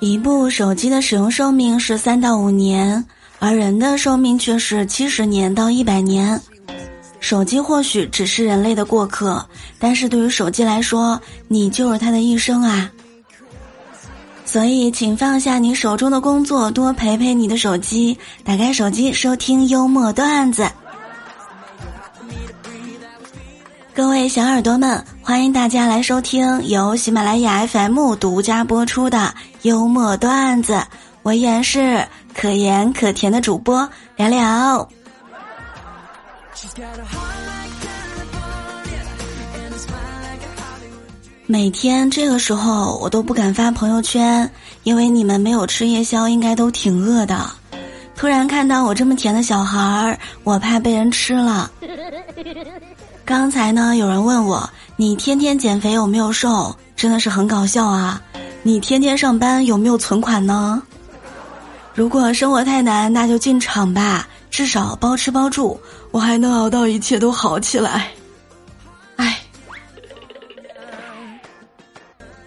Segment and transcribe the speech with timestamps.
[0.00, 3.04] 一部手机的使用寿命是三到五年，
[3.38, 6.40] 而人的寿命却是七十年到一百年。
[7.20, 9.46] 手机或许只是人类的过客，
[9.78, 12.90] 但是对于手机来说，你就是它的一生啊。
[14.46, 20.66] 所以，请放下你手中的工作，多陪陪你的手机，打开手机收听幽默段子。
[23.92, 30.80] 各位小耳朵们，欢迎大家来收听由喜马拉雅 FM 独家播出的幽默段子。
[31.22, 34.88] 我依然是可盐可甜的主播聊聊。
[41.46, 44.48] 每天这个时候，我都不敢发朋友圈，
[44.84, 47.50] 因为你们没有吃夜宵，应该都挺饿的。
[48.14, 51.70] 突然看到我这么甜的小孩儿，我怕被人吃了。
[53.30, 56.76] 刚才呢，有人问我，你天天减肥有没有瘦？
[56.96, 58.20] 真的是很搞笑啊！
[58.64, 60.82] 你天天上班有没有存款呢？
[61.94, 68.10] 如果生活太难，那就进厂吧，至少包吃包住，我还能熬到一切都好起来。
[69.14, 69.38] 唉，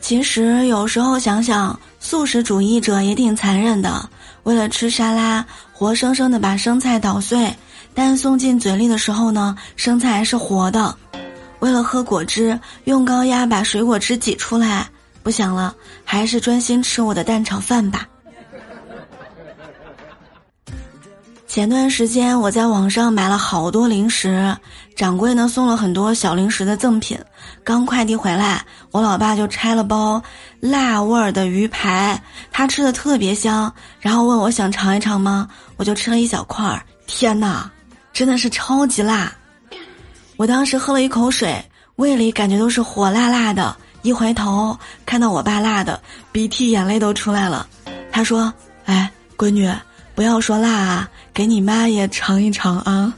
[0.00, 4.08] 其实有时候想想，素食主义者也挺残忍的，
[4.44, 7.52] 为了吃沙拉，活生生的把生菜捣碎。
[7.98, 10.96] 但送进嘴里的时候呢，生菜还是活的。
[11.58, 14.88] 为了喝果汁，用高压把水果汁挤出来。
[15.20, 15.74] 不想了，
[16.04, 18.06] 还是专心吃我的蛋炒饭吧。
[21.48, 24.56] 前段时间我在网上买了好多零食，
[24.94, 27.18] 掌柜呢送了很多小零食的赠品。
[27.64, 30.22] 刚快递回来，我老爸就拆了包
[30.60, 35.48] 辣味儿的鱼排，他吃的特别香，然后问我想尝一尝吗？
[35.76, 37.68] 我就吃了一小块儿，天哪！
[38.18, 39.32] 真的是超级辣，
[40.36, 43.76] 我当时喝了一口水，胃里感觉都是火辣辣的。
[44.02, 46.02] 一回头看到我爸辣的，
[46.32, 47.68] 鼻涕眼泪都出来了。
[48.10, 48.52] 他说
[48.86, 49.72] ：“哎，闺女，
[50.16, 53.14] 不要说辣啊，给你妈也尝一尝啊。”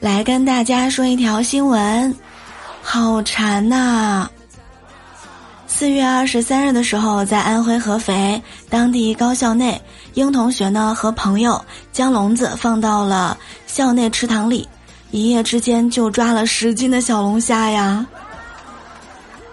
[0.00, 2.14] 来跟大家说一条新闻，
[2.82, 4.28] 好馋呐！
[5.74, 9.80] 四月二十三日的时候，在安徽合肥当地高校内，
[10.14, 11.60] 英同学呢和朋友
[11.92, 14.68] 将笼子放到了校内池塘里，
[15.10, 18.06] 一夜之间就抓了十斤的小龙虾呀。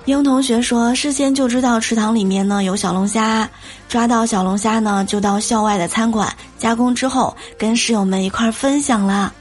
[0.06, 3.50] 英同学说，事先就知道池塘里面呢有小龙虾，
[3.88, 9.34] 抓到小龙虾呢就到校外的餐馆加工之后，跟室友们一块儿分享了。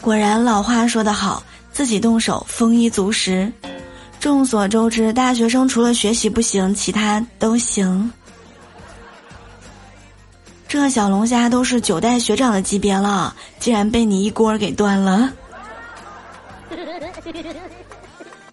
[0.00, 3.52] 果然老话说得好，自己动手，丰衣足食。
[4.26, 8.12] 众所周知，大学生除了学习不行，其他都行。
[10.66, 15.32] 这小龙虾都是九代学长的级别了，竟然被你一锅给端了。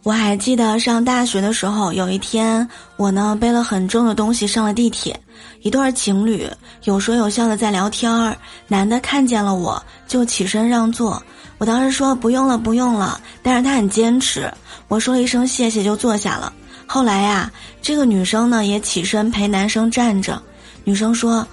[0.03, 5.19] 我还记得上大学的时候，有一天我呢背了很重的东西上了地铁，
[5.63, 6.47] 一对情侣
[6.83, 11.19] 有说有笑的在聊天儿，男的看见了我就起身让座，
[11.57, 14.51] 我当时说不用了不用了，但是他很坚持。
[14.87, 16.51] 我说了一声谢谢，就坐下了。
[16.85, 20.41] 后来呀，这个女生呢也起身陪男生站着。
[20.83, 21.47] 女生说：“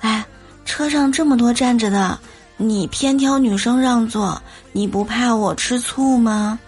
[0.00, 0.24] 哎，
[0.64, 2.18] 车上这么多站着的，
[2.56, 4.40] 你偏挑女生让座，
[4.72, 6.58] 你不怕我吃醋吗？”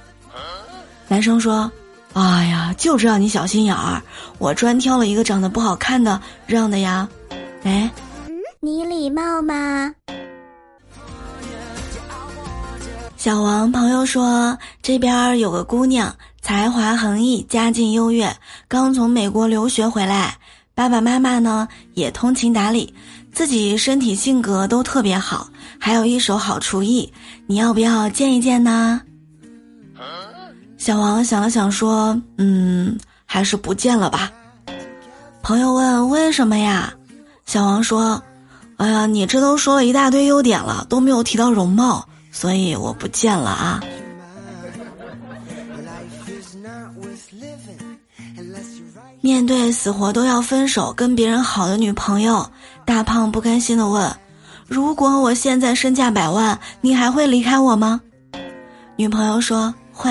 [1.06, 1.70] 男生说
[2.14, 4.02] ：“哎呀，就知道你小心眼儿，
[4.38, 7.08] 我专挑了一个长得不好看的让的呀。”
[7.62, 7.90] 哎，
[8.60, 9.94] 你礼貌吗？
[13.28, 18.34] 小王朋友说，这边有个姑娘，才华横溢，家境优越，
[18.66, 20.34] 刚从美国留学回来，
[20.74, 22.94] 爸爸妈妈呢也通情达理，
[23.30, 25.46] 自己身体性格都特别好，
[25.78, 27.12] 还有一手好厨艺，
[27.46, 29.02] 你要不要见一见呢？
[30.78, 34.32] 小王想了想说：“嗯，还是不见了吧。”
[35.44, 36.94] 朋友问：“为什么呀？”
[37.44, 38.22] 小王说
[38.78, 43.80] ：“哎呀，你这都说了一大堆优点了，都没有提到容貌。”所以我不见了啊！
[49.20, 52.48] 面对死活都要分手、跟别人好的女朋友，
[52.84, 54.10] 大胖不甘心的问
[54.68, 58.00] ：“如果我现在身价百万，你还会离开我吗？”
[58.96, 60.10] 女朋友说：“会。”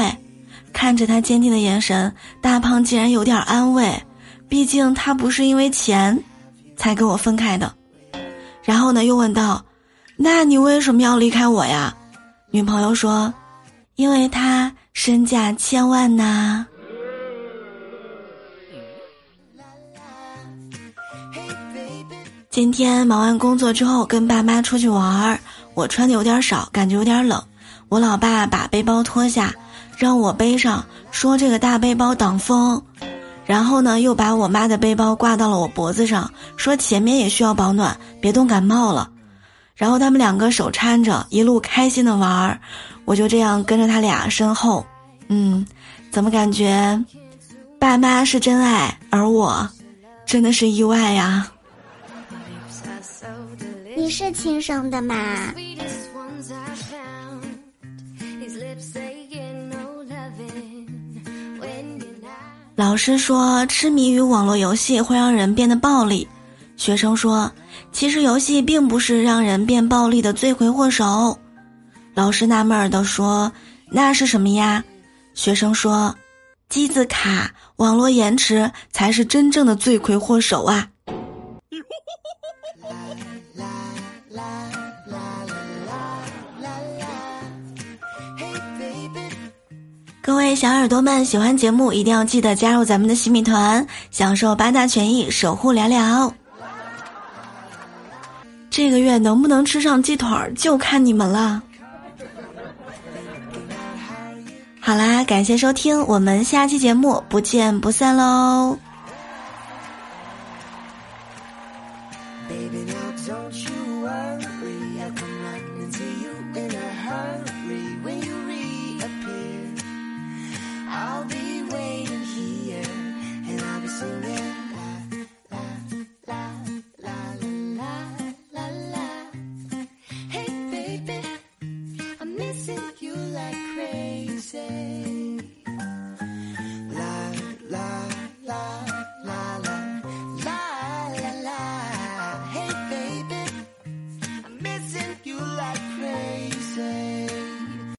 [0.74, 3.92] 看着他坚定的眼神，大胖竟然有点安慰，
[4.48, 6.22] 毕竟他不是因为钱
[6.75, 7.74] 才跟我分开的。
[8.62, 9.64] 然后呢，又问道
[10.18, 11.96] ：“那你为什么要离开我呀？”
[12.49, 13.33] 女朋友说
[13.95, 16.65] ：“因为他身价千万呐。”
[22.49, 25.38] 今天忙完工作之后，跟爸妈出去玩儿。
[25.73, 27.44] 我穿的有点少，感觉有点冷。
[27.89, 29.53] 我老爸把背包脱下，
[29.97, 32.81] 让我背上，说这个大背包挡风。
[33.45, 39.11] 然后呢，又把我妈的背包挂到了我脖子上，说前面也需要保暖，别冻感冒了。
[39.77, 42.59] 然后他们两个手搀着，一路开心的玩儿，
[43.06, 44.85] 我就这样跟着他俩身后。
[45.27, 45.65] 嗯，
[46.12, 47.00] 怎么感觉，
[47.79, 49.69] 爸妈是真爱，而我，
[50.25, 51.47] 真的是意外呀？
[53.95, 55.15] 你是亲生的吗？
[62.75, 66.27] 老师说，痴迷于网络游戏会让人变得暴力。
[66.77, 67.51] 学生说，
[67.92, 71.38] 其实游戏并不是让人变暴力的罪魁祸首。
[72.13, 73.51] 老师纳闷儿的说
[73.92, 74.84] ：“那是什么呀？”
[75.34, 76.16] 学生说
[76.69, 80.88] ：“机子卡、网络延迟才是真正的罪魁祸首啊！”
[90.22, 96.33] 各位小耳朵们，喜欢节目一定要记得加入咱们的洗米团，享受八大权益，守护聊聊。
[98.77, 101.63] 这个月能不能吃上鸡腿儿，就看你们了。
[104.79, 108.77] 好啦，感谢收听，我们下期节目不见不散喽。